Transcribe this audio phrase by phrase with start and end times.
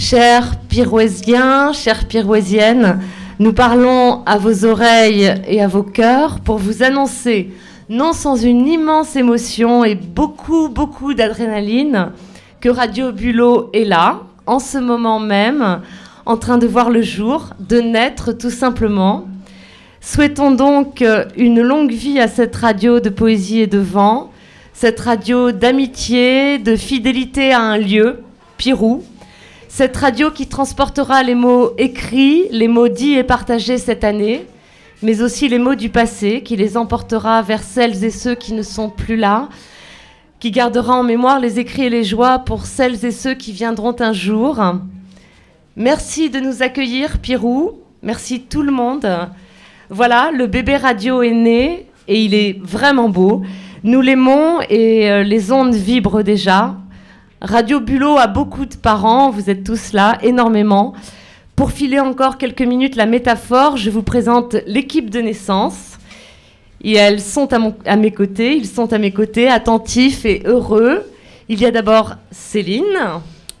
[0.00, 3.00] Chers Pirouésiens, chères Pirouésiennes,
[3.40, 7.50] nous parlons à vos oreilles et à vos cœurs pour vous annoncer,
[7.88, 12.12] non sans une immense émotion et beaucoup, beaucoup d'adrénaline,
[12.60, 15.80] que Radio Bulot est là, en ce moment même,
[16.26, 19.26] en train de voir le jour, de naître tout simplement.
[20.00, 21.04] Souhaitons donc
[21.36, 24.30] une longue vie à cette radio de poésie et de vent,
[24.74, 28.20] cette radio d'amitié, de fidélité à un lieu,
[28.58, 29.02] Pirou,
[29.68, 34.46] cette radio qui transportera les mots écrits, les mots dits et partagés cette année,
[35.02, 38.62] mais aussi les mots du passé, qui les emportera vers celles et ceux qui ne
[38.62, 39.48] sont plus là,
[40.40, 43.94] qui gardera en mémoire les écrits et les joies pour celles et ceux qui viendront
[44.00, 44.60] un jour.
[45.76, 47.72] Merci de nous accueillir, Pirou.
[48.02, 49.06] Merci tout le monde.
[49.90, 53.42] Voilà, le bébé radio est né et il est vraiment beau.
[53.84, 56.74] Nous l'aimons et euh, les ondes vibrent déjà.
[57.40, 60.92] Radio Bulot a beaucoup de parents, vous êtes tous là, énormément.
[61.54, 65.98] Pour filer encore quelques minutes la métaphore, je vous présente l'équipe de naissance.
[66.82, 71.04] Et elles sont à, à, mes côtés, ils sont à mes côtés, attentifs et heureux.
[71.48, 72.98] Il y a d'abord Céline.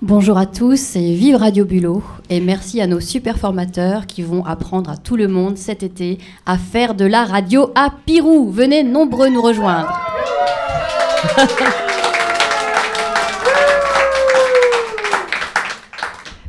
[0.00, 2.02] Bonjour à tous et vive Radio Bulot.
[2.30, 6.18] Et merci à nos super formateurs qui vont apprendre à tout le monde cet été
[6.46, 8.50] à faire de la radio à Pirou.
[8.50, 9.92] Venez nombreux nous rejoindre.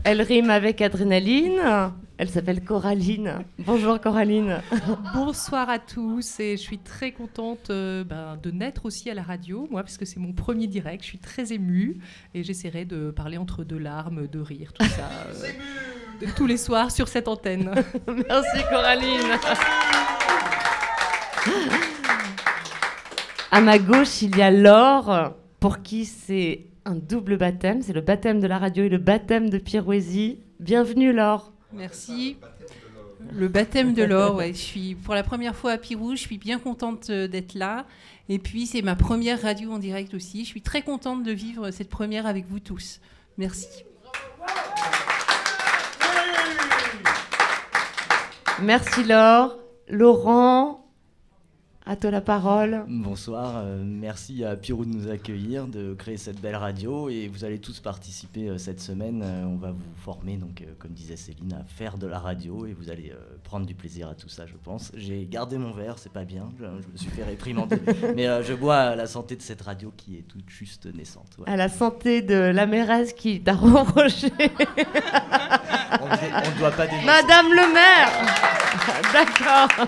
[0.09, 1.91] Elle rime avec adrénaline.
[2.17, 3.44] Elle s'appelle Coraline.
[3.59, 4.61] Bonjour Coraline.
[5.13, 9.22] Bonsoir à tous et je suis très contente euh, ben, de naître aussi à la
[9.22, 11.03] radio, moi, parce que c'est mon premier direct.
[11.03, 11.97] Je suis très émue
[12.33, 15.09] et j'essaierai de parler entre deux larmes, de rire, tout ça,
[15.44, 17.69] euh, de tous les soirs sur cette antenne.
[18.08, 19.33] Merci Coraline.
[23.52, 27.81] À ma gauche, il y a Laure, pour qui c'est un double baptême.
[27.81, 30.39] C'est le baptême de la radio et le baptême de Pirouésie.
[30.59, 31.52] Bienvenue Laure.
[31.73, 32.38] Merci.
[33.33, 34.53] Le baptême de l'or, ouais.
[34.53, 37.85] Je suis pour la première fois à Pirou, je suis bien contente euh, d'être là.
[38.29, 40.41] Et puis c'est ma première radio en direct aussi.
[40.46, 43.00] Je suis très contente de vivre cette première avec vous tous.
[43.38, 43.67] Merci.
[48.62, 49.57] Merci Laure.
[49.90, 50.87] Laurent,
[51.88, 52.84] à toi la parole.
[52.88, 57.46] Bonsoir, euh, merci à Pirou de nous accueillir, de créer cette belle radio et vous
[57.46, 59.22] allez tous participer euh, cette semaine.
[59.24, 62.74] Euh, on va vous former, donc, comme disait Céline, à faire de la radio et
[62.74, 64.92] vous allez prendre du plaisir à tout ça, je pense.
[64.96, 67.78] J'ai gardé mon verre, c'est pas bien, je, je, me suis fait réprimander,
[68.16, 71.38] mais je bois à la santé de cette radio qui est toute juste naissante.
[71.38, 71.50] Ouais.
[71.50, 74.31] À la santé de la mairesse qui t'a reproché.
[76.02, 77.06] on ne doit pas dénoncer.
[77.06, 78.12] Madame le maire
[79.14, 79.88] D'accord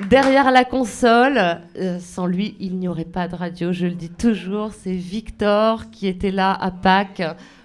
[0.00, 4.10] Derrière la console, euh, sans lui, il n'y aurait pas de radio, je le dis
[4.10, 7.22] toujours, c'est Victor qui était là à Pâques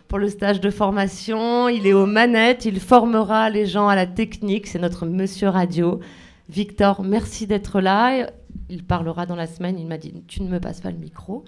[0.07, 1.69] pour le stage de formation.
[1.69, 6.01] Il est aux manettes, il formera les gens à la technique, c'est notre monsieur radio.
[6.49, 8.29] Victor, merci d'être là.
[8.69, 11.45] Il parlera dans la semaine, il m'a dit, tu ne me passes pas le micro.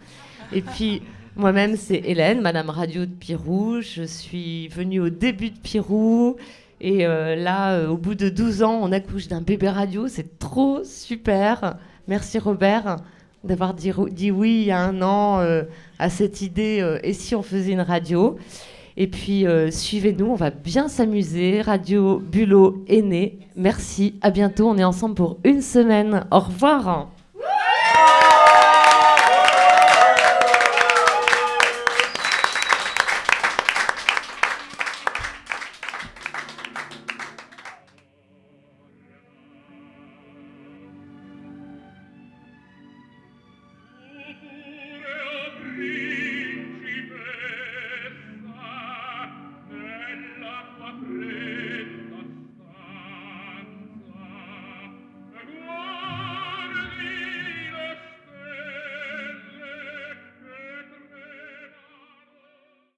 [0.52, 1.04] Et puis,
[1.36, 3.82] moi-même, c'est Hélène, Madame Radio de Pirou.
[3.82, 6.38] Je suis venue au début de Pirou.
[6.84, 10.08] Et euh, là, euh, au bout de 12 ans, on accouche d'un bébé radio.
[10.08, 11.78] C'est trop super.
[12.08, 12.98] Merci Robert
[13.44, 13.92] d'avoir dit,
[14.32, 15.64] oui il y a un an euh,
[16.00, 18.38] à cette idée et si on faisait une radio?
[18.98, 21.62] Et puis suivez-nous, on va bien s'amuser.
[21.62, 23.40] Radio Bulot est né.
[23.56, 24.70] Merci, à bientôt.
[24.70, 26.26] On est ensemble pour une semaine.
[26.30, 27.10] Au revoir.